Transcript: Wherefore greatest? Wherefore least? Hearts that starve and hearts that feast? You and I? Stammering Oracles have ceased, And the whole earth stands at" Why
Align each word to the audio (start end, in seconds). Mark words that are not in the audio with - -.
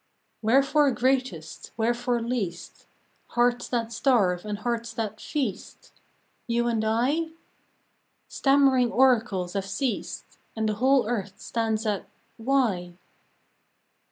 Wherefore 0.41 0.89
greatest? 0.89 1.69
Wherefore 1.77 2.23
least? 2.23 2.87
Hearts 3.37 3.67
that 3.67 3.93
starve 3.93 4.45
and 4.45 4.57
hearts 4.57 4.91
that 4.93 5.21
feast? 5.21 5.91
You 6.47 6.65
and 6.67 6.83
I? 6.83 7.33
Stammering 8.27 8.91
Oracles 8.91 9.53
have 9.53 9.67
ceased, 9.67 10.25
And 10.55 10.67
the 10.67 10.73
whole 10.81 11.07
earth 11.07 11.39
stands 11.39 11.85
at" 11.85 12.07
Why 12.37 12.97